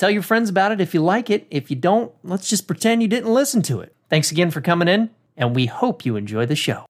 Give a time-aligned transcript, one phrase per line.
[0.00, 1.46] Tell your friends about it if you like it.
[1.50, 3.94] If you don't, let's just pretend you didn't listen to it.
[4.08, 6.86] Thanks again for coming in, and we hope you enjoy the show.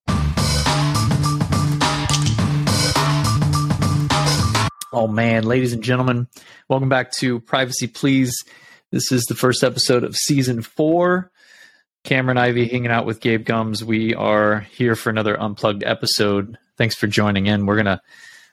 [4.93, 6.29] Oh man, ladies and gentlemen,
[6.69, 8.33] welcome back to Privacy Please.
[8.93, 11.33] This is the first episode of season four.
[12.05, 13.83] Cameron Ivy hanging out with Gabe Gumbs.
[13.83, 16.57] We are here for another unplugged episode.
[16.79, 17.67] Thanks for joining in.
[17.67, 18.03] We're gonna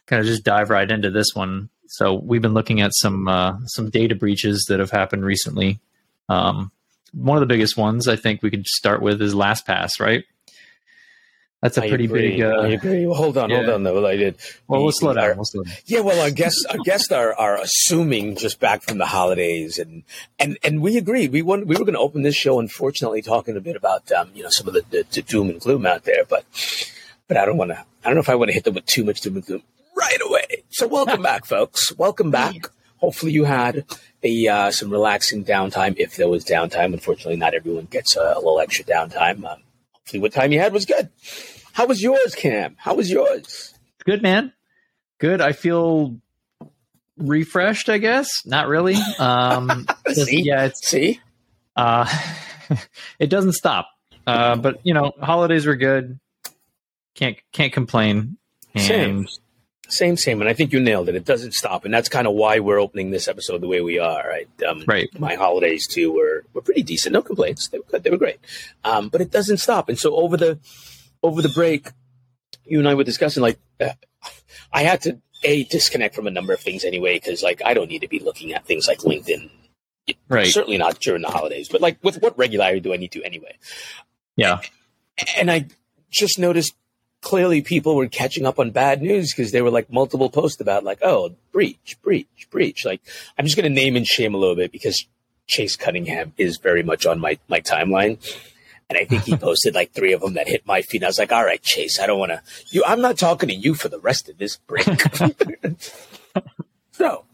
[0.07, 1.69] kind of just dive right into this one.
[1.87, 5.79] So we've been looking at some uh, some data breaches that have happened recently.
[6.27, 6.71] Um,
[7.13, 10.25] one of the biggest ones I think we could start with is LastPass, right?
[11.61, 12.31] That's a I pretty agree.
[12.33, 12.41] big.
[12.41, 13.05] Uh, I agree.
[13.07, 13.81] Well, hold on, hold on.
[13.81, 14.35] Though I did.
[14.67, 15.37] well, we- we'll slow down.
[15.37, 15.73] We'll slow down.
[15.85, 20.03] Yeah, well, our guests, our guests are, are assuming just back from the holidays, and
[20.37, 21.27] and and we agree.
[21.27, 24.29] We want we were going to open this show, unfortunately, talking a bit about um,
[24.35, 26.45] you know some of the, the, the doom and gloom out there, but
[27.27, 27.77] but I don't want to.
[27.79, 29.63] I don't know if I want to hit them with too much doom and gloom
[29.97, 30.63] right away.
[30.69, 31.95] So welcome back, folks.
[31.97, 32.69] Welcome back.
[32.97, 33.85] Hopefully, you had
[34.23, 36.93] a uh, some relaxing downtime, if there was downtime.
[36.93, 39.45] Unfortunately, not everyone gets a, a little extra downtime.
[39.45, 41.09] Um, hopefully, what time you had was good.
[41.73, 42.75] How was yours, Cam?
[42.79, 43.73] How was yours?
[44.03, 44.53] Good man.
[45.19, 45.41] Good.
[45.41, 46.17] I feel
[47.17, 47.89] refreshed.
[47.89, 48.95] I guess not really.
[49.19, 50.41] Um, See?
[50.41, 51.19] yeah, it's See,
[51.75, 52.07] uh,
[53.19, 53.89] it doesn't stop.
[54.25, 56.19] Uh, but you know, holidays were good.
[57.13, 58.37] Can't can't complain.
[58.73, 59.27] And Same,
[59.87, 60.17] same.
[60.17, 61.15] Same, and I think you nailed it.
[61.15, 61.85] It doesn't stop.
[61.85, 64.47] And that's kind of why we're opening this episode the way we are, right?
[64.67, 65.09] Um, Right.
[65.19, 67.13] My holidays, too, were, were pretty decent.
[67.13, 67.67] No complaints.
[67.69, 68.03] They were good.
[68.03, 68.39] They were great.
[68.83, 69.89] Um, but it doesn't stop.
[69.89, 70.59] And so over the,
[71.23, 71.89] over the break,
[72.65, 73.93] you and I were discussing, like, uh,
[74.71, 77.89] I had to, A, disconnect from a number of things anyway, because, like, I don't
[77.89, 79.49] need to be looking at things like LinkedIn.
[80.27, 80.47] right.
[80.47, 83.57] Certainly not during the holidays, but, like, with what regularity do I need to anyway?
[84.35, 84.59] Yeah.
[85.37, 85.67] and I
[86.11, 86.75] just noticed
[87.21, 90.83] clearly people were catching up on bad news because there were like multiple posts about
[90.83, 92.85] like, oh, breach, breach, breach.
[92.85, 93.01] Like,
[93.37, 95.05] I'm just going to name and shame a little bit because
[95.47, 98.19] Chase Cunningham is very much on my, my timeline.
[98.89, 101.03] And I think he posted like three of them that hit my feed.
[101.03, 103.55] I was like, all right, Chase, I don't want to, you, I'm not talking to
[103.55, 104.85] you for the rest of this break.
[106.91, 107.25] so,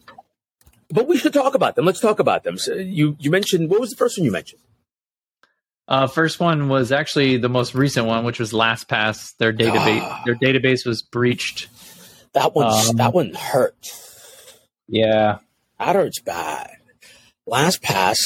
[0.90, 1.84] but we should talk about them.
[1.84, 2.58] Let's talk about them.
[2.58, 4.60] So you, you mentioned, what was the first one you mentioned?
[5.86, 9.36] Uh, first one was actually the most recent one, which was LastPass.
[9.38, 10.22] Their database Ah.
[10.24, 11.68] their database was breached.
[12.32, 13.76] That one, Um, that one hurt.
[14.88, 15.38] Yeah.
[15.78, 16.70] That hurts bad.
[17.46, 18.18] Last pass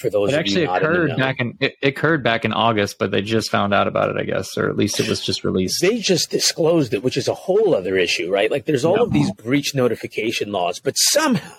[0.00, 2.44] for those It actually you not in the occurred back in it, it occurred back
[2.44, 5.08] in August, but they just found out about it, I guess, or at least it
[5.08, 5.80] was just released.
[5.80, 8.50] They just disclosed it, which is a whole other issue, right?
[8.50, 9.02] Like there's all Yeah.
[9.04, 11.52] of these breach notification laws, but somehow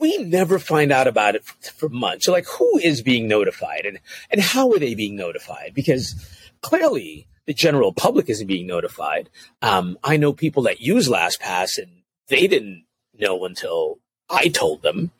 [0.00, 2.26] we never find out about it for, for months.
[2.26, 3.98] So like who is being notified and,
[4.30, 5.72] and how are they being notified?
[5.74, 6.14] Because
[6.62, 9.28] clearly the general public isn't being notified.
[9.62, 12.84] Um, I know people that use LastPass and they didn't
[13.18, 15.10] know until I told them.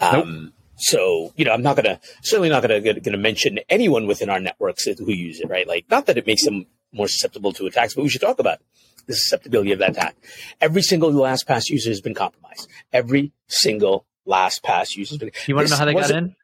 [0.00, 3.60] Um, So, you know, I'm not going to, certainly not going to, going to mention
[3.70, 5.66] anyone within our networks who use it, right?
[5.66, 8.58] Like, not that it makes them more susceptible to attacks, but we should talk about
[9.06, 10.16] the susceptibility of that attack.
[10.60, 12.68] Every single LastPass user has been compromised.
[12.92, 15.30] Every single LastPass user has been.
[15.46, 16.34] you want to know how they got in?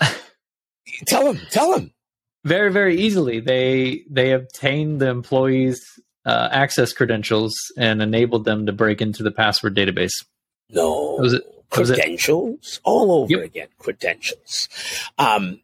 [1.06, 1.92] Tell them, tell them.
[2.44, 3.38] Very, very easily.
[3.40, 5.80] They they obtained the employees'
[6.26, 10.12] uh, access credentials and enabled them to break into the password database.
[10.70, 11.16] No.
[11.20, 13.42] Was it- credentials all over Yep.
[13.44, 14.68] again credentials
[15.18, 15.60] um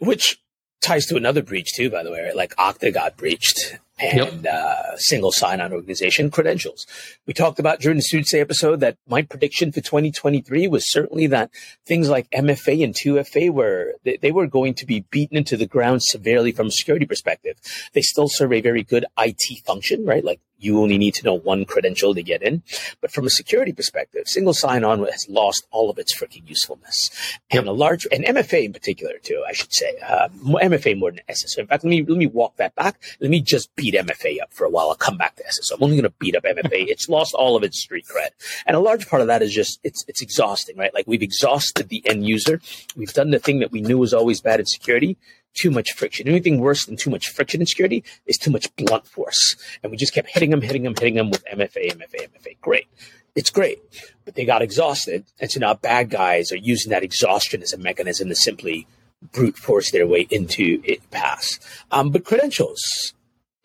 [0.00, 0.40] which
[0.82, 2.34] ties to another breach too by the way right?
[2.34, 6.86] like okta got breached and uh, single sign-on organization credentials.
[7.26, 11.50] We talked about during the Soothsayer episode that my prediction for 2023 was certainly that
[11.86, 15.66] things like mfa and 2fa were they, they were going to be beaten into the
[15.66, 17.56] ground severely from a security perspective.
[17.94, 20.24] They still serve a very good it function right?
[20.24, 22.62] Like you only need to know one credential to get in
[23.00, 27.10] but from a security perspective, single sign-on has lost all of its freaking usefulness.
[27.50, 31.20] And a large, and MFA in particular too, I should say, uh, MFA more than
[31.28, 31.58] SSO.
[31.58, 33.02] In fact, let me let me walk that back.
[33.20, 34.88] Let me just beat MFA up for a while.
[34.88, 35.76] I'll come back to SSO.
[35.76, 36.70] I'm only going to beat up MFA.
[36.72, 38.30] it's lost all of its street cred,
[38.66, 40.94] and a large part of that is just it's it's exhausting, right?
[40.94, 42.60] Like we've exhausted the end user.
[42.96, 45.16] We've done the thing that we knew was always bad in security
[45.56, 46.28] too much friction.
[46.28, 49.56] Anything worse than too much friction in security is too much blunt force.
[49.82, 52.60] And we just kept hitting them, hitting them, hitting them with MFA, MFA, MFA.
[52.60, 52.86] Great.
[53.34, 53.78] It's great.
[54.24, 55.24] But they got exhausted.
[55.40, 58.86] And so now bad guys are using that exhaustion as a mechanism to simply
[59.32, 61.58] brute force their way into it pass.
[61.90, 63.14] Um, but credentials,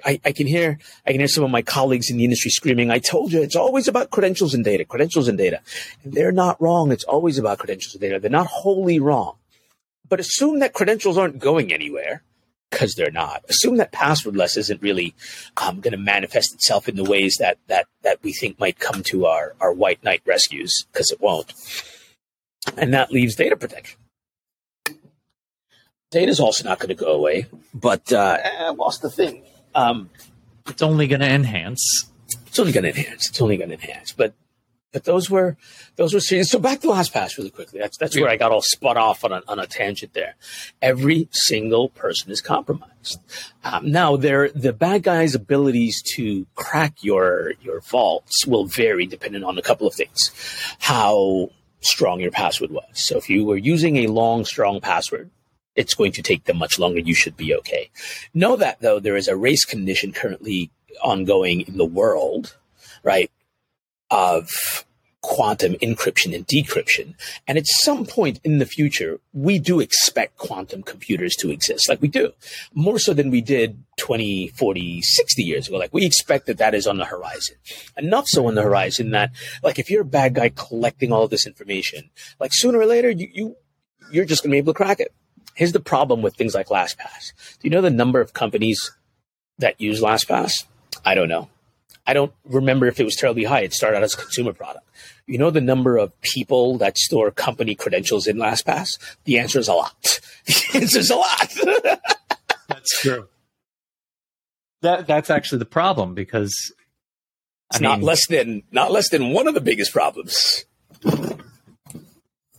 [0.04, 2.90] I, I, can hear I can hear some of my colleagues in the industry screaming,
[2.90, 5.60] I told you it's always about credentials and data, credentials and data.
[6.04, 6.92] And they're not wrong.
[6.92, 8.20] It's always about credentials and data.
[8.20, 9.36] They're not wholly wrong.
[10.12, 12.22] But assume that credentials aren't going anywhere
[12.70, 13.46] because they're not.
[13.48, 15.16] Assume that passwordless isn't really
[15.56, 19.04] um, going to manifest itself in the ways that that that we think might come
[19.04, 21.54] to our our white knight rescues because it won't.
[22.76, 24.00] And that leaves data protection.
[26.12, 29.44] Data is also not going to go away, but uh, eh, what's the thing?
[29.74, 30.10] Um,
[30.68, 32.12] it's only going to enhance.
[32.48, 33.30] It's only going to enhance.
[33.30, 34.12] It's only going to enhance.
[34.12, 34.34] But
[34.92, 35.58] but those were
[35.96, 36.50] those were serious.
[36.50, 37.80] So back to last LastPass really quickly.
[37.80, 38.24] That's that's yeah.
[38.24, 40.36] where I got all spun off on a, on a tangent there.
[40.82, 43.20] Every single person is compromised.
[43.64, 49.44] Um, now, there the bad guys' abilities to crack your your vaults will vary depending
[49.44, 50.32] on a couple of things.
[50.80, 51.50] How
[51.82, 52.86] strong your password was.
[52.94, 55.32] So if you were using a long, strong password,
[55.76, 57.00] it's going to take them much longer.
[57.00, 57.90] You should be okay.
[58.34, 60.70] Know that though, there is a race condition currently
[61.02, 62.58] ongoing in the world,
[63.04, 63.32] right?
[64.12, 64.86] Of
[65.22, 67.14] quantum encryption and decryption.
[67.48, 71.88] And at some point in the future, we do expect quantum computers to exist.
[71.88, 72.34] Like we do.
[72.74, 75.78] More so than we did 20, 40, 60 years ago.
[75.78, 77.56] Like we expect that that is on the horizon.
[77.98, 79.32] Enough so on the horizon that,
[79.64, 82.10] like, if you're a bad guy collecting all this information,
[82.40, 83.56] like sooner or later, you, you
[84.12, 85.14] you're just going to be able to crack it.
[85.54, 87.34] Here's the problem with things like LastPass.
[87.60, 88.92] Do you know the number of companies
[89.60, 90.66] that use LastPass?
[91.06, 91.50] I don't know.
[92.06, 93.62] I don't remember if it was terribly high.
[93.62, 94.88] It started out as a consumer product.
[95.28, 98.98] You know the number of people that store company credentials in LastPass?
[99.26, 100.20] The answer is a lot.
[100.44, 101.54] The answer is a lot.
[102.68, 103.28] that's true.
[104.82, 106.52] That that's actually the problem because
[107.70, 110.66] it's I not mean, less than not less than one of the biggest problems.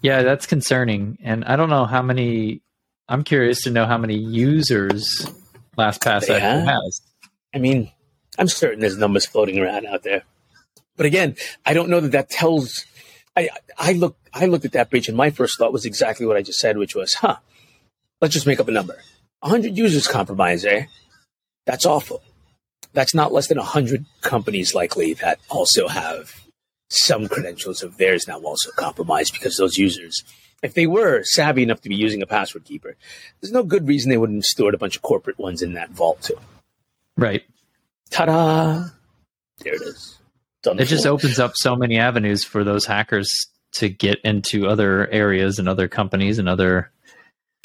[0.01, 2.63] Yeah, that's concerning, and I don't know how many
[3.09, 5.27] I'm curious to know how many users
[5.77, 7.01] LastPass actually has.
[7.55, 7.91] I mean,
[8.39, 10.23] I'm certain there's numbers floating around out there,
[10.97, 11.37] but again,
[11.67, 12.85] I don't know that that tells.
[13.37, 13.49] I
[13.79, 16.43] I look I looked at that breach, and my first thought was exactly what I
[16.43, 17.37] just said, which was, "Huh,
[18.21, 18.99] let's just make up a number.
[19.41, 20.87] 100 users compromised eh?
[21.67, 22.23] That's awful.
[22.93, 26.43] That's not less than 100 companies likely that also have
[26.91, 30.23] some credentials of theirs now also compromised because those users
[30.63, 32.97] if they were savvy enough to be using a password keeper,
[33.41, 35.91] there's no good reason they wouldn't have stored a bunch of corporate ones in that
[35.91, 36.39] vault too.
[37.17, 37.43] Right.
[38.13, 38.85] Ta-da!
[39.59, 40.19] There it is.
[40.65, 43.29] It just opens up so many avenues for those hackers
[43.73, 46.91] to get into other areas and other companies and other.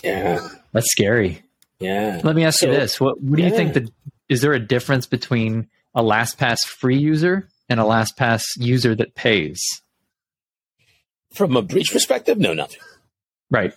[0.04, 0.48] Yeah.
[0.72, 1.44] That's scary.
[1.80, 2.22] Yeah.
[2.24, 3.50] Let me ask so, you this: What, what do yeah.
[3.50, 3.92] you think that
[4.30, 9.60] is there a difference between a LastPass free user and a LastPass user that pays?
[11.34, 12.80] From a breach perspective, no, nothing.
[13.52, 13.74] Right.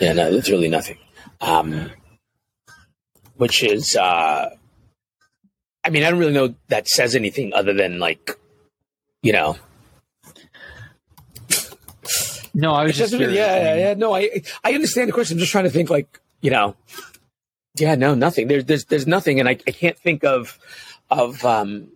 [0.00, 0.98] Yeah, no, there's really nothing.
[1.40, 1.90] Um,
[3.36, 4.50] which is, uh,
[5.84, 8.38] I mean, I don't really know that says anything other than like,
[9.22, 9.56] you know.
[12.54, 13.94] No, I was just really, yeah, yeah, yeah.
[13.94, 15.36] No, I I understand the question.
[15.36, 16.74] I'm just trying to think like, you know,
[17.76, 18.48] yeah, no, nothing.
[18.48, 20.58] There's there's there's nothing, and I, I can't think of
[21.10, 21.88] of um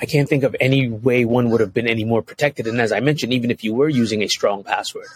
[0.00, 2.66] I can't think of any way one would have been any more protected.
[2.66, 5.06] And as I mentioned, even if you were using a strong password,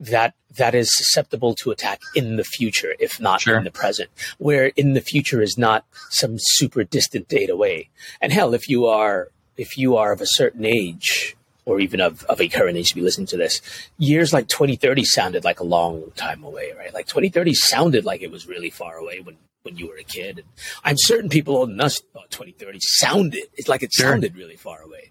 [0.00, 3.58] that that is susceptible to attack in the future, if not sure.
[3.58, 4.10] in the present.
[4.38, 7.90] Where in the future is not some super distant date away.
[8.20, 11.36] And hell, if you are if you are of a certain age,
[11.68, 13.60] or even of, of a current age to be listening to this,
[13.98, 16.94] years like 2030 sounded like a long time away, right?
[16.94, 20.38] Like 2030 sounded like it was really far away when when you were a kid.
[20.38, 20.46] And
[20.82, 24.10] I'm certain people older than us thought 2030 sounded, it's like it sure.
[24.10, 25.10] sounded really far away.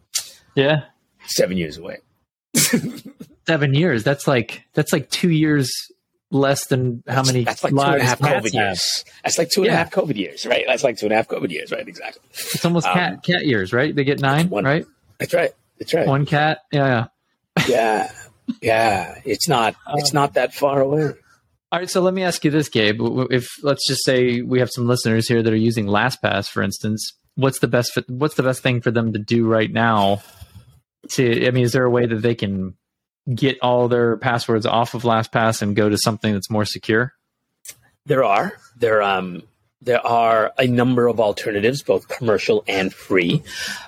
[0.55, 0.85] Yeah.
[1.25, 1.97] Seven years away.
[3.47, 4.03] Seven years.
[4.03, 5.71] That's like, that's like two years
[6.29, 9.05] less than how many that's like two and a half COVID years.
[9.23, 9.73] That's like two and yeah.
[9.73, 10.65] a half COVID years, right?
[10.67, 11.87] That's like two and a half COVID years, right?
[11.87, 12.21] Exactly.
[12.31, 13.95] It's almost um, cat cat years, right?
[13.95, 14.85] They get nine, one, right?
[15.19, 15.51] That's right.
[15.79, 16.07] That's right.
[16.07, 16.59] One cat.
[16.71, 17.07] Yeah.
[17.57, 17.67] Yeah.
[17.67, 18.11] yeah.
[18.61, 19.21] yeah.
[19.25, 19.75] It's not.
[19.95, 21.13] It's not that far away.
[21.69, 23.01] All right, so let me ask you this, Gabe.
[23.29, 27.13] If let's just say we have some listeners here that are using LastPass, for instance,
[27.35, 30.21] what's the best what's the best thing for them to do right now?
[31.09, 32.75] To I mean, is there a way that they can
[33.33, 37.13] get all their passwords off of LastPass and go to something that's more secure?
[38.05, 39.43] There are there um
[39.81, 43.43] there are a number of alternatives, both commercial and free.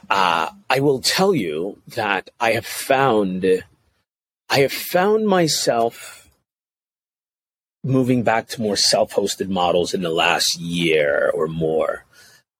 [0.09, 3.45] Uh, I will tell you that I have found
[4.49, 6.27] I have found myself
[7.83, 12.05] moving back to more self-hosted models in the last year or more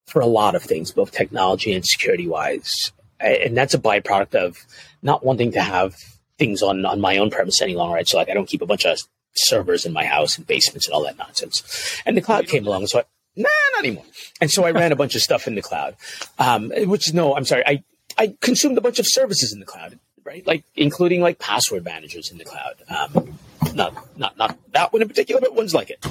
[0.07, 2.91] for a lot of things, both technology and security wise.
[3.19, 4.65] And that's a byproduct of
[5.01, 5.95] not wanting to have
[6.39, 7.95] things on, on my own premise any longer.
[7.95, 8.07] Right.
[8.07, 8.97] So like I don't keep a bunch of
[9.35, 12.01] servers in my house and basements and all that nonsense.
[12.05, 12.87] And the cloud came along.
[12.87, 13.03] So I,
[13.35, 14.05] nah, not anymore.
[14.41, 15.95] And so I ran a bunch of stuff in the cloud,
[16.39, 17.63] um, which is no, I'm sorry.
[17.65, 17.83] I,
[18.17, 20.45] I consumed a bunch of services in the cloud, right?
[20.47, 22.75] Like including like password managers in the cloud.
[22.89, 23.37] Um,
[23.75, 26.05] not, not, not that one in particular, but ones like it.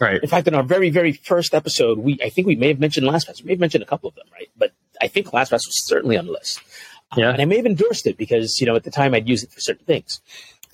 [0.00, 0.20] Right.
[0.22, 3.06] In fact, in our very, very first episode, we, I think we may have mentioned
[3.06, 3.42] LastPass.
[3.42, 4.50] We may have mentioned a couple of them, right?
[4.56, 6.60] But I think LastPass was certainly on the list.
[7.16, 7.28] Yeah.
[7.28, 9.42] Um, and I may have endorsed it because, you know, at the time I'd use
[9.42, 10.20] it for certain things.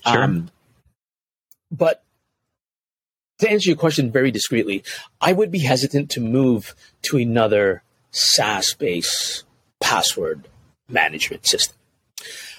[0.05, 0.23] Sure.
[0.23, 0.49] Um,
[1.71, 2.03] but
[3.39, 4.83] to answer your question very discreetly,
[5.19, 9.43] I would be hesitant to move to another SaaS based
[9.79, 10.47] password
[10.87, 11.75] management system.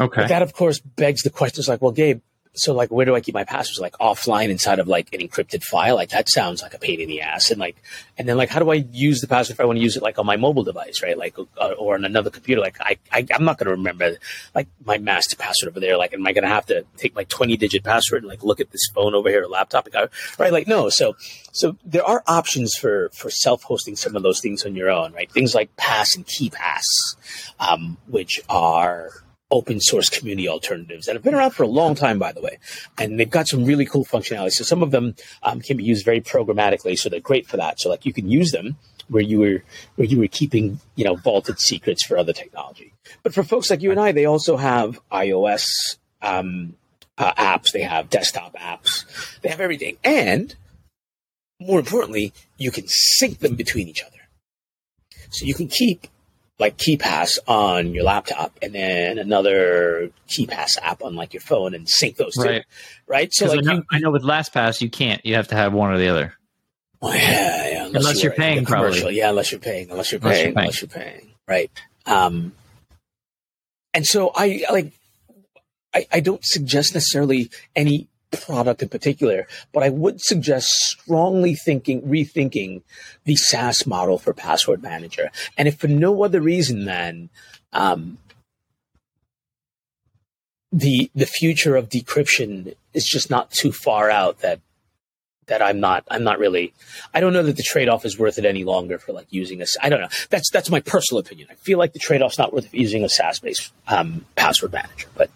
[0.00, 0.22] Okay.
[0.22, 2.20] But that, of course, begs the question: is like, well, Gabe,
[2.54, 3.80] so like where do I keep my passwords?
[3.80, 5.94] Like offline inside of like an encrypted file?
[5.94, 7.50] Like that sounds like a pain in the ass.
[7.50, 7.76] And like,
[8.18, 10.02] and then like, how do I use the password if I want to use it
[10.02, 11.16] like on my mobile device, right?
[11.16, 12.60] Like, uh, or on another computer?
[12.60, 14.16] Like, I, I I'm not going to remember
[14.54, 15.96] like my master password over there.
[15.96, 18.60] Like, am I going to have to take my 20 digit password and like look
[18.60, 19.88] at this phone over here or laptop?
[19.92, 20.52] Like, right?
[20.52, 20.90] Like, no.
[20.90, 21.16] So,
[21.52, 25.14] so there are options for for self hosting some of those things on your own,
[25.14, 25.30] right?
[25.32, 26.84] Things like Pass and KeePass,
[27.58, 32.18] um, which are open source community alternatives that have been around for a long time,
[32.18, 32.58] by the way.
[32.98, 34.52] And they've got some really cool functionality.
[34.52, 36.98] So some of them um, can be used very programmatically.
[36.98, 37.78] So they're great for that.
[37.78, 38.76] So like you can use them
[39.08, 39.62] where you were
[39.96, 42.94] where you were keeping you know vaulted secrets for other technology.
[43.22, 45.66] But for folks like you and I, they also have iOS
[46.22, 46.74] um,
[47.18, 47.72] uh, apps.
[47.72, 49.04] They have desktop apps.
[49.42, 49.98] They have everything.
[50.02, 50.54] And
[51.60, 54.16] more importantly, you can sync them between each other.
[55.30, 56.06] So you can keep
[56.58, 61.88] like KeePass on your laptop and then another KeePass app on like your phone and
[61.88, 62.42] sync those two.
[62.42, 62.64] Right.
[63.06, 63.32] Right.
[63.32, 65.24] So like I know, you, I know with LastPass you can't.
[65.26, 66.34] You have to have one or the other.
[67.00, 69.00] well, yeah, yeah, Unless you're a paying, commercial.
[69.00, 69.16] probably.
[69.18, 70.58] Yeah, unless you're paying, unless you're Unless you're paying, paying.
[70.66, 71.34] unless you're paying.
[71.48, 71.70] Right.
[72.06, 72.52] Um,
[73.94, 74.92] and so I like,
[75.94, 82.02] I, I don't suggest necessarily any product in particular, but I would suggest strongly thinking,
[82.02, 82.82] rethinking
[83.24, 85.30] the SaaS model for Password Manager.
[85.56, 87.30] And if for no other reason than,
[87.72, 88.18] um,
[90.72, 94.60] the the future of decryption is just not too far out that
[95.46, 96.72] that I'm not I'm not really
[97.12, 99.60] I don't know that the trade off is worth it any longer for like using
[99.60, 102.38] a I don't know that's that's my personal opinion I feel like the trade off's
[102.38, 105.30] not worth using a SaaS based um, password manager but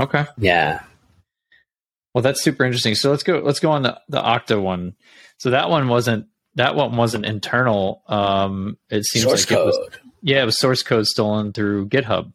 [0.00, 0.26] Okay.
[0.36, 0.82] yeah
[2.14, 2.94] Well, that's super interesting.
[2.94, 3.40] So let's go.
[3.40, 4.94] Let's go on the the Okta one.
[5.38, 8.02] So that one wasn't that one wasn't internal.
[8.06, 9.88] Um, it seems source like code it was.
[10.22, 12.32] Yeah, it was source code stolen through GitHub.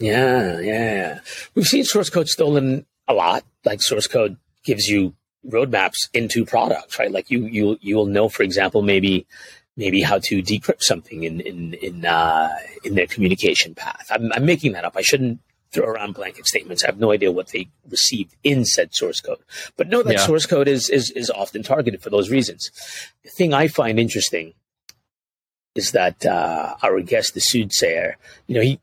[0.00, 1.20] yeah yeah
[1.54, 5.12] we've seen source code stolen a lot like source code gives you
[5.44, 9.26] roadmaps into products right like you you you will know for example maybe
[9.76, 12.50] maybe how to decrypt something in in in uh,
[12.84, 14.06] in their communication path.
[14.10, 14.94] I'm, I'm making that up.
[14.96, 15.40] I shouldn't
[15.76, 16.82] around blanket statements.
[16.82, 19.38] I have no idea what they received in said source code,
[19.76, 20.26] but know that Yeah.
[20.26, 22.70] source code is is is often targeted for those reasons.
[23.24, 24.54] The thing I find interesting
[25.74, 28.80] is that uh, our guest, the soothsayer, you know, he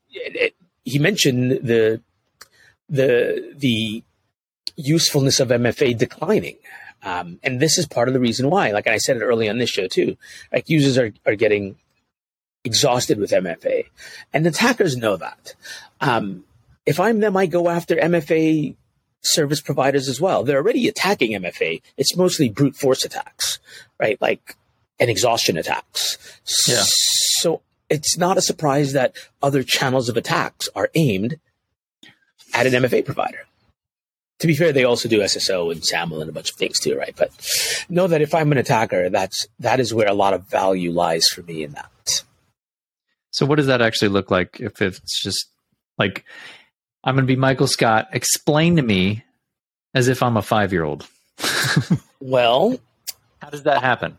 [0.84, 2.02] he mentioned the
[2.88, 4.04] the the
[4.78, 6.58] usefulness of MFA declining.
[7.04, 9.58] Um, and this is part of the reason why, like I said it early on
[9.60, 10.18] this show too,
[10.52, 11.78] like users are, are getting
[12.64, 13.86] exhausted with MFA
[14.34, 15.54] and attackers know that.
[16.02, 16.46] Um,
[16.86, 18.76] if I'm them, I go after MFA
[19.22, 20.44] service providers as well.
[20.44, 21.82] They're already attacking MFA.
[21.98, 23.60] It's mostly brute force attacks,
[24.00, 24.22] right?
[24.22, 24.56] Like,
[25.00, 26.18] and exhaustion attacks.
[26.68, 26.84] Yeah.
[26.86, 31.40] So it's not a surprise that other channels of attacks are aimed
[32.54, 33.46] at an MFA provider.
[34.40, 36.98] To be fair, they also do SSO and SAML and a bunch of things too,
[36.98, 37.16] right?
[37.16, 37.32] But
[37.90, 41.28] know that if I'm an attacker, that's that is where a lot of value lies
[41.28, 42.24] for me in that.
[43.32, 45.50] So what does that actually look like if it's just
[45.98, 46.26] like
[47.06, 49.24] I'm going to be Michael Scott, explain to me
[49.94, 51.08] as if I'm a 5-year-old.
[52.20, 52.78] Well,
[53.40, 54.18] How does that happen?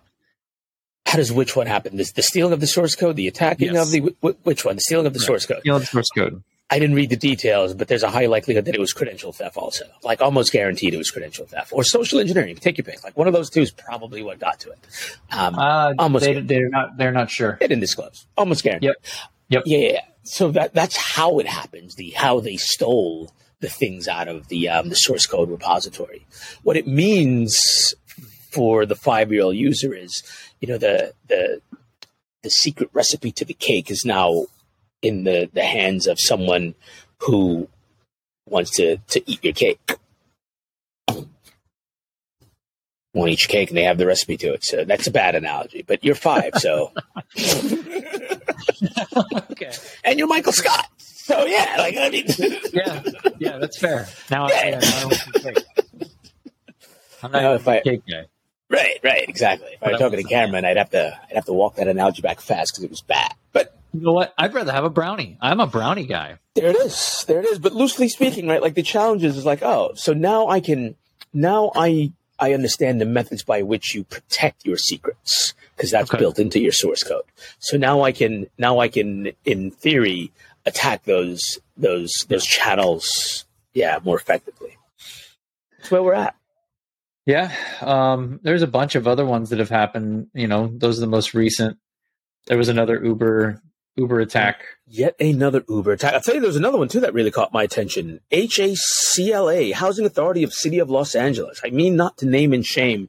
[1.06, 1.96] how does which one happen?
[1.96, 3.86] This, the stealing of the source code, the attacking Yes.
[3.86, 4.74] of the wh- which one?
[4.76, 5.26] The stealing of the Right.
[5.26, 5.60] source code.
[5.64, 6.42] Know the source code.
[6.68, 9.56] I didn't read the details, but there's a high likelihood that it was credential theft
[9.56, 9.84] also.
[10.02, 12.56] Like almost guaranteed it was credential theft or social engineering.
[12.56, 13.02] Take your pick.
[13.04, 14.78] Like one of those two is probably what got to it.
[15.30, 17.56] Um, Uh, Almost They, they're not they're not sure.
[17.60, 18.26] they didn't disclose.
[18.36, 18.88] Almost guaranteed.
[18.88, 18.96] Yep.
[19.48, 19.62] Yep.
[19.66, 20.00] Yeah, yeah, yeah.
[20.26, 21.94] So that that's how it happens.
[21.94, 26.26] The how they stole the things out of the um, the source code repository.
[26.62, 27.94] What it means
[28.50, 30.22] for the five year old user is,
[30.60, 31.60] you know, the the
[32.42, 34.46] the secret recipe to the cake is now
[35.00, 36.74] in the the hands of someone
[37.20, 37.68] who
[38.48, 39.96] wants to to eat your cake.
[43.16, 44.62] one each cake and they have the recipe to it.
[44.62, 46.92] So that's a bad analogy, but you're five, so
[49.52, 49.72] okay.
[50.04, 50.86] and you're Michael Scott.
[50.98, 52.24] So yeah, like I mean,
[52.72, 53.02] Yeah,
[53.38, 54.06] yeah, that's fair.
[54.30, 54.54] Now, Yeah.
[54.54, 55.64] I, yeah, I want some cake.
[57.22, 58.24] I'm not if I- cake guy.
[58.70, 59.68] right, right, exactly.
[59.72, 60.24] If I were talking to.
[60.28, 63.00] Cameron, I'd have to, I'd have to walk that analogy back fast because it was
[63.00, 63.32] bad.
[63.52, 64.34] But You know what?
[64.38, 65.36] I'd rather have a brownie.
[65.40, 66.38] I'm a brownie guy.
[66.54, 67.58] there it is, there it is.
[67.58, 70.94] But loosely speaking, right, like the challenge is, is like, oh, so now I can,
[71.32, 76.18] now I, I understand the methods by which you protect your secrets because that's Okay.
[76.18, 77.24] built into your source code.
[77.58, 80.32] So now I can, now I can, in theory,
[80.66, 84.76] attack those, those, those channels, yeah, more effectively.
[85.78, 86.34] That's where we're at.
[87.26, 90.28] Yeah, um, there's a bunch of other ones that have happened.
[90.32, 91.76] You know, those are the most recent.
[92.46, 93.60] There was another Uber
[93.96, 94.62] Uber attack.
[94.88, 96.14] Yet another Uber attack.
[96.14, 98.20] I'll tell you, there's another one too that really caught my attention.
[98.30, 101.60] HACLA, Housing Authority of City of Los Angeles.
[101.64, 103.08] I mean, not to name and shame.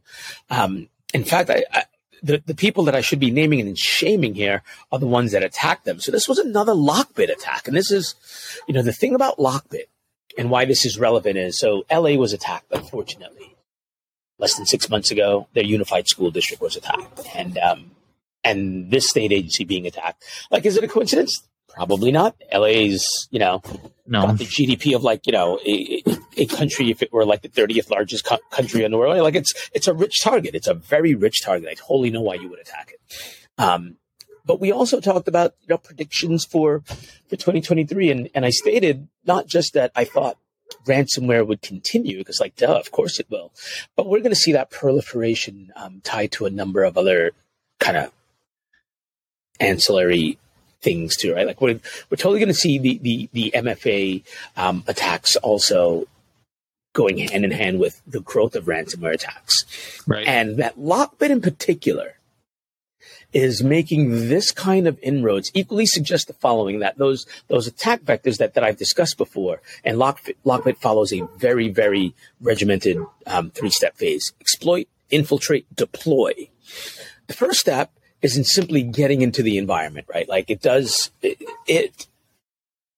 [0.50, 1.84] Um, in fact, I, I,
[2.24, 5.44] the the people that I should be naming and shaming here are the ones that
[5.44, 6.00] attacked them.
[6.00, 8.15] So this was another Lockbit attack, and this is,
[8.67, 9.86] you know, the thing about Lockbit
[10.38, 13.56] and why this is relevant is so LA was attacked, unfortunately,
[14.39, 15.48] less than six months ago.
[15.53, 17.91] Their unified school district was attacked, and um,
[18.51, 20.24] and this state agency being attacked.
[20.51, 21.44] Like, is it a coincidence?
[21.70, 22.36] Probably not.
[22.54, 23.62] LA's, you know,
[24.08, 26.04] No, got the GDP of like, you know, a,
[26.38, 29.18] a- country if it were like the 30th largest co- country in the world.
[29.20, 30.56] Like, it's it's a rich target.
[30.56, 31.70] It's a very rich target.
[31.70, 33.00] I totally know why you would attack it.
[33.62, 33.98] Um,
[34.46, 36.82] but we also talked about you know predictions for
[37.27, 40.38] for 2023, and and I stated not just that I thought
[40.86, 43.54] ransomware would continue because like duh of course it will
[43.96, 47.32] but we're going to see that proliferation um, tied to a number of other
[47.80, 48.12] kind of
[49.59, 50.37] ancillary
[50.81, 51.47] things too, right?
[51.47, 54.23] Like we're we're totally going to see the the the MFA
[54.55, 56.07] um, attacks also
[56.93, 60.27] going hand in hand with the growth of ransomware attacks, right.
[60.27, 62.17] and that Lockbit in particular
[63.33, 68.37] is making this kind of inroads equally suggest the following that those those attack vectors
[68.37, 73.69] that, that I've discussed before and Lockbit, Lockbit follows a very very regimented um, three
[73.69, 76.50] step phase exploit infiltrate deploy
[77.27, 77.91] the first step
[78.22, 80.27] isn't simply getting into the environment, right?
[80.27, 82.08] Like it does it, it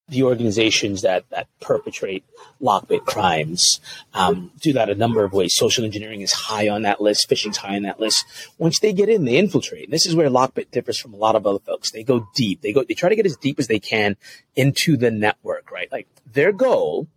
[0.10, 2.24] the organizations that that perpetrate
[2.62, 3.80] lockbit crimes
[4.14, 5.56] um, do that a number of ways.
[5.56, 7.30] Social engineering is high on that list.
[7.30, 8.26] Phishing's high on that list.
[8.58, 9.86] Once they get in, they infiltrate.
[9.86, 11.92] And this is where lockbit differs from a lot of other folks.
[11.92, 12.62] They go deep.
[12.62, 12.84] They go.
[12.84, 14.18] They try to get as deep as they can
[14.56, 15.92] into the network, right?
[15.92, 17.08] Like their goal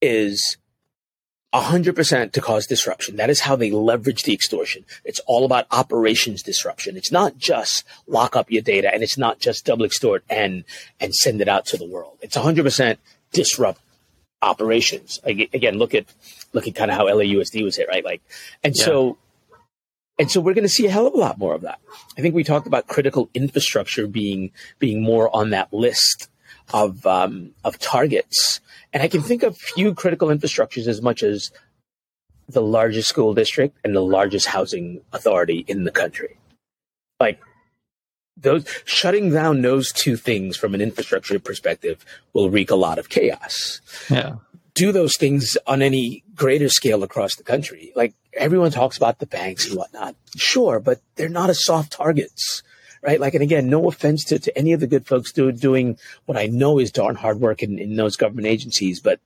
[0.00, 0.56] is
[1.54, 3.16] 100% to cause disruption.
[3.16, 4.84] That is how they leverage the extortion.
[5.04, 6.96] It's all about operations disruption.
[6.96, 10.64] It's not just lock up your data and it's not just double extort and,
[11.00, 12.18] and send it out to the world.
[12.20, 12.98] It's 100%
[13.32, 13.80] disrupt
[14.42, 15.18] operations.
[15.24, 16.06] Again, look at,
[16.52, 18.04] look at kind of how LAUSD was hit, right?
[18.04, 18.22] Like,
[18.62, 19.16] and so,
[20.18, 21.78] and so we're going to see a hell of a lot more of that.
[22.18, 26.28] I think we talked about critical infrastructure being, being more on that list
[26.72, 28.60] of, um, of targets.
[28.92, 31.50] And I can think of few critical infrastructures as much as
[32.48, 36.38] the largest school district and the largest housing authority in the country.
[37.18, 37.40] Like
[38.36, 43.08] those shutting down those two things from an infrastructure perspective will wreak a lot of
[43.08, 43.80] chaos.
[44.10, 44.36] yeah,
[44.74, 47.92] Do those things on any greater scale across the country.
[47.96, 50.14] Like everyone talks about the banks and whatnot.
[50.36, 52.62] Sure, but they're not as soft targets.
[53.06, 53.20] Right.
[53.20, 56.36] Like, and again, no offense to, to any of the good folks do, doing what
[56.36, 59.20] I know is darn hard work in, in those government agencies, but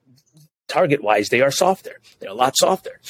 [0.69, 1.99] target wise, they are softer.
[2.19, 3.01] They're a lot softer.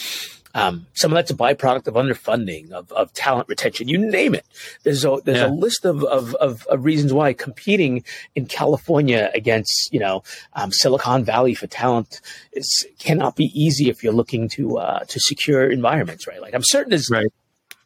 [0.55, 4.45] Um, some of that's a byproduct of underfunding, of, of talent retention, you name it.
[4.85, 5.49] There's a, there's Yeah.
[5.49, 8.05] a list of, of, of, of reasons why competing
[8.35, 10.23] in California against, you know,
[10.55, 12.21] um, Silicon Valley for talent
[12.53, 16.41] is, cannot be easy if you're looking to, uh, to secure environments, right?
[16.41, 17.27] Like I'm certain there's, Right.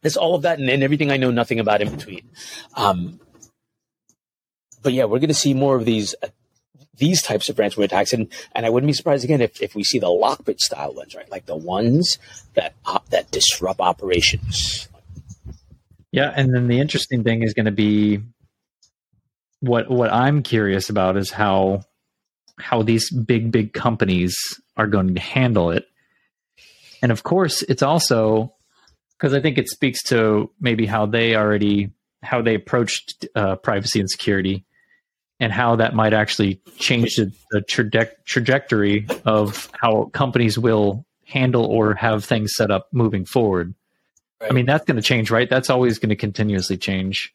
[0.04, 2.28] There's all of that and, and everything I know nothing about in between.
[2.76, 3.18] Um,
[4.82, 6.28] but yeah, we're going to see more of these uh,
[6.96, 9.82] these types of ransomware attacks, and and I wouldn't be surprised again if, if we
[9.82, 11.28] see the lockbit style ones, right?
[11.30, 12.18] Like the ones
[12.52, 14.88] that op- that disrupt operations.
[16.12, 16.32] yeah.
[16.36, 18.20] And then the interesting thing is going to be
[19.60, 21.84] what what I'm curious about is how
[22.58, 24.36] how these big big companies
[24.76, 25.86] are going to handle it.
[27.00, 28.53] And of course, it's also
[29.24, 31.90] because I think it speaks to maybe how they already
[32.22, 34.66] how they approached uh, privacy and security,
[35.40, 41.64] and how that might actually change the, the traje- trajectory of how companies will handle
[41.64, 43.74] or have things set up moving forward.
[44.42, 45.48] I mean, that's going to change, right?
[45.48, 47.32] That's always going to continuously change.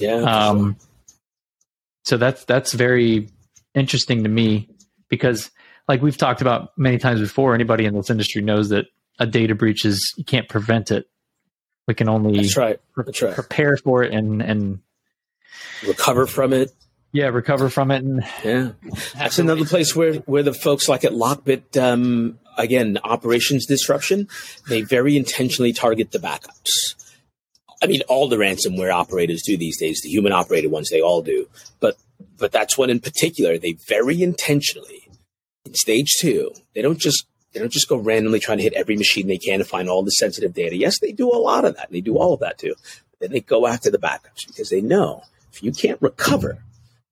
[0.00, 0.22] Yeah.
[0.22, 0.76] Um,
[2.02, 3.28] so that's that's very
[3.76, 4.68] interesting to me
[5.08, 5.52] because,
[5.86, 8.86] like we've talked about many times before, anybody in this industry knows that
[9.20, 11.06] a data breach is you can't prevent it,
[11.88, 12.80] We can only That's right.
[12.96, 13.34] That's right.
[13.34, 14.80] prepare for it and and
[15.86, 16.72] Recover from it.
[17.12, 18.72] yeah, recover from it and Yeah.
[19.14, 24.28] That's another place where, where the folks like at Lockbit, um, again, operations disruption,
[24.68, 26.94] they very intentionally target the backups.
[27.82, 30.00] I mean, all the ransomware operators do these days.
[30.02, 31.48] The human operated ones, they all do.
[31.80, 31.96] But
[32.38, 33.58] but that's one in particular.
[33.58, 35.08] They very intentionally,
[35.64, 38.96] in stage two, they don't just they don't just go randomly trying to hit every
[38.96, 40.76] machine they can to find all the sensitive data.
[40.76, 41.90] Yes, they do a lot of that.
[41.90, 42.74] They do all of that too.
[43.10, 46.58] But then they go after the backups because they know if you can't recover,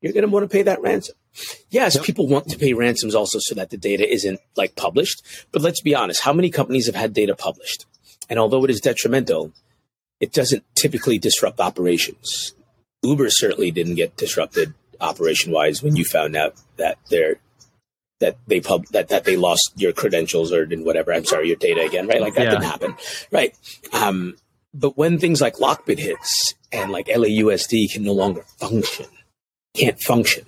[0.01, 1.15] you're going to want to pay that ransom.
[1.71, 2.05] Yes, Yep.
[2.05, 5.23] people want to pay ransoms also so that the data isn't like published.
[5.53, 7.87] But let's be honest, how many companies have had data published?
[8.29, 9.53] And although it is detrimental,
[10.21, 12.55] it doesn't typically disrupt operations.
[13.03, 17.37] Uber certainly didn't get disrupted operation wise when you found out that they're
[18.21, 21.13] that they pub that, that they lost your credentials or did whatever.
[21.13, 22.21] I'm sorry, your data again, right?
[22.21, 22.51] Like that Yeah.
[22.51, 22.97] didn't happen.
[23.31, 23.55] Right.
[23.93, 24.37] Um,
[24.75, 29.07] but when things like Lockbit hits and like LAUSD can no longer function,
[29.75, 30.45] can't function,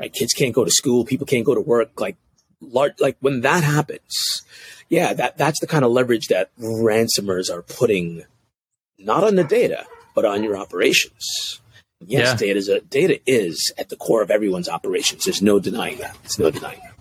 [0.00, 0.12] right?
[0.12, 2.16] Kids can't go to school, people can't go to work, like
[2.60, 4.42] large, like when that happens,
[4.88, 8.24] yeah, that, that's the kind of leverage that ransomers are putting
[8.98, 11.60] not on the data, but on your operations.
[12.00, 12.36] Yes, Yeah.
[12.48, 15.24] data is a, data is at the core of everyone's operations.
[15.24, 16.16] There's no denying that.
[16.22, 16.92] There's no denying that.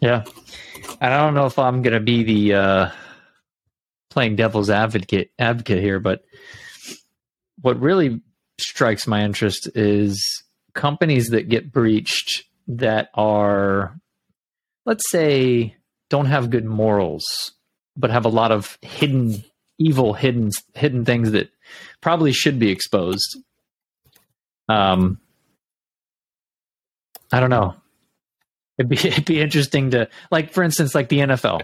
[0.00, 0.24] Yeah.
[1.00, 2.90] And I don't know if I'm gonna be the uh
[4.10, 6.24] playing devil's advocate advocate here, but
[7.60, 8.20] what really
[8.58, 10.42] strikes my interest is
[10.74, 13.98] companies that get breached that are
[14.86, 15.74] let's say
[16.08, 17.52] don't have good morals
[17.96, 19.42] but have a lot of hidden
[19.78, 21.50] evil hidden hidden things that
[22.00, 23.38] probably should be exposed
[24.68, 25.18] um
[27.32, 27.74] i don't know
[28.80, 31.62] it'd be it'd be interesting to like for instance like the NFL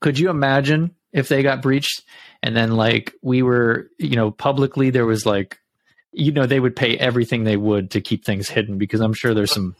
[0.00, 2.02] could you imagine if they got breached
[2.42, 5.58] and then like we were you know publicly there was like
[6.12, 9.34] you know they would pay everything they would to keep things hidden because i'm sure
[9.34, 9.76] there's some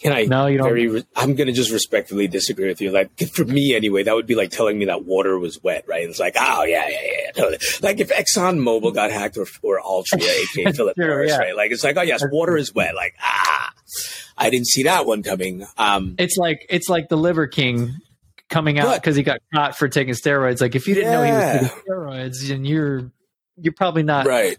[0.00, 2.90] Can I no you don't very I'm going to just respectfully disagree with you.
[2.90, 6.08] Like for me anyway, that would be like telling me that water was wet, right?
[6.08, 7.30] It's like, oh yeah, yeah, yeah.
[7.32, 7.58] Totally.
[7.80, 11.38] Like if Exxon Mobil got hacked or or Altria, aka Philip Morris, yeah.
[11.38, 11.56] right?
[11.56, 12.94] Like it's like, oh yes, water is wet.
[12.94, 13.72] Like ah,
[14.36, 15.66] I didn't see that one coming.
[15.78, 17.96] Um, it's like it's like the liver king
[18.50, 21.32] coming out because he got caught for taking steroids like if you didn't know he
[21.32, 23.10] was taking steroids then you're
[23.56, 24.58] you're probably not right.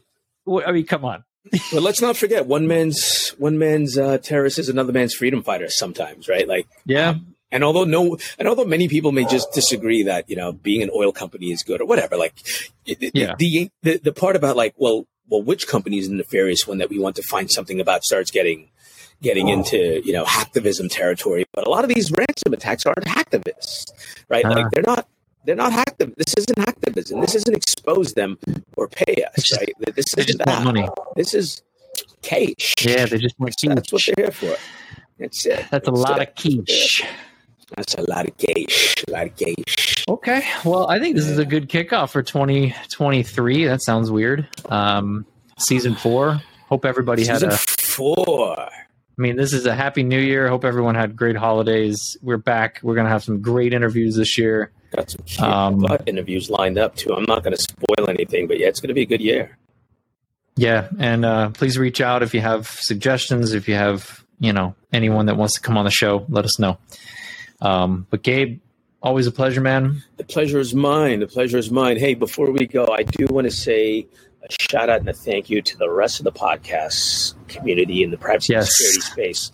[0.66, 1.24] i mean come on
[1.72, 5.70] But let's not forget one man's one man's uh, terrorist is another man's freedom fighter.
[5.70, 6.48] Sometimes, right?
[6.48, 7.16] Like yeah
[7.52, 10.90] And although no, and although many people may just disagree that you know being an
[10.94, 12.34] oil company is good or whatever, like
[12.86, 13.36] the, Yeah.
[13.38, 16.90] the, the the part about like well well which company is the nefarious one that
[16.90, 18.70] we want to find something about starts getting
[19.22, 21.46] getting into you know hacktivism territory.
[21.54, 23.92] But a lot of these ransom attacks aren't hacktivists,
[24.30, 24.46] right?
[24.46, 24.50] Ah.
[24.50, 25.08] Like they're not.
[25.46, 26.16] They're not hacktiv.
[26.16, 27.22] This isn't hacktivism.
[27.22, 28.40] This isn't expose them
[28.76, 29.72] or pay us, just- right?
[29.96, 30.64] This just that.
[30.64, 31.62] money This is
[32.24, 32.74] cash.
[32.84, 34.56] yeah they just want That's what they're here for.
[35.20, 35.66] That's it.
[35.70, 37.04] that's a That's lot of quiche
[37.78, 38.96] That's a lot of cash.
[39.08, 40.04] A lot of cash.
[40.10, 40.44] Okay.
[40.66, 43.66] Well, I think this is a good kickoff for 2023.
[43.66, 44.48] That sounds weird.
[44.70, 45.28] Um,
[45.60, 46.42] season four.
[46.70, 47.56] Hope everybody had a.
[47.56, 48.68] four.
[49.18, 50.50] I mean, this is a happy new year.
[50.50, 52.18] Hope everyone had great holidays.
[52.22, 52.80] We're back.
[52.84, 54.72] We're going to have some great interviews this year.
[54.94, 57.14] Got some Um, interviews lined up too.
[57.14, 59.58] I'm not going to spoil anything, but yeah, it's going to be a good year.
[60.58, 60.90] Yeah.
[61.00, 63.54] And uh, please reach out if you have suggestions.
[63.54, 66.60] If you have, you know, anyone that wants to come on the show, let us
[66.60, 66.78] know.
[67.62, 68.60] Um, but Gabe,
[69.02, 70.04] always a pleasure, man.
[70.18, 71.22] The pleasure is mine.
[71.22, 71.98] The pleasure is mine.
[71.98, 74.08] Hey, before we go, I do want to say
[74.50, 78.12] a shout out and a thank you to the rest of the podcast community in
[78.12, 79.52] the privacy and security space.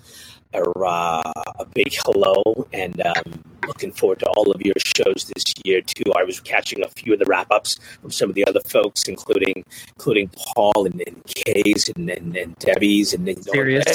[0.53, 1.21] A, uh,
[1.59, 6.03] a big hello, and um, looking forward to all of your shows this year too.
[6.17, 9.07] I was catching a few of the wrap ups from some of the other folks,
[9.07, 9.63] including
[9.95, 13.47] including Paul and, and Kay's and, and, and Debbie's and, and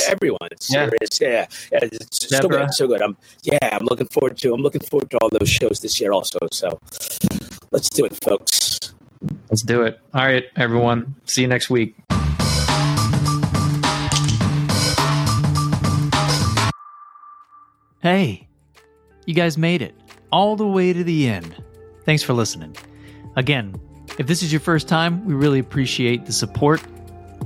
[0.09, 0.49] everyone.
[0.51, 0.89] It's Yeah.
[0.89, 1.89] serious, yeah, yeah.
[1.93, 3.03] It's so good, so good.
[3.03, 4.55] I'm yeah, I'm looking forward to.
[4.55, 6.39] I'm looking forward to all those shows this year also.
[6.53, 6.81] So
[7.71, 8.95] let's do it, folks.
[9.51, 9.99] Let's do it.
[10.15, 11.15] All right, everyone.
[11.25, 11.97] See you next week.
[18.03, 18.47] Hey,
[19.25, 19.95] you guys made it
[20.31, 21.57] all the way to the end.
[22.05, 22.77] Thanks for listening.
[23.35, 23.75] Again,
[24.19, 26.83] if this is your first time, we really appreciate the support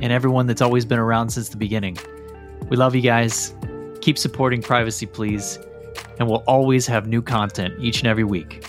[0.01, 1.97] and everyone that's always been around since the beginning.
[2.69, 3.55] We love you guys.
[4.01, 5.59] Keep supporting Privacy Please,
[6.19, 8.66] and we'll always have new content each and every week.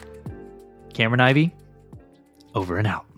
[0.94, 1.54] Cameron Ivy,
[2.56, 3.11] over and out.